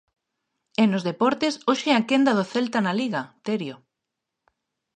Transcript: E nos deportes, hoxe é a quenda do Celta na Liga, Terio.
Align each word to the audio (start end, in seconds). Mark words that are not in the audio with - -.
E 0.81 0.83
nos 0.91 1.05
deportes, 1.09 1.53
hoxe 1.69 1.87
é 1.91 1.95
a 1.97 2.05
quenda 2.09 2.37
do 2.37 2.45
Celta 2.51 2.79
na 2.85 2.93
Liga, 3.01 3.21
Terio. 3.45 3.75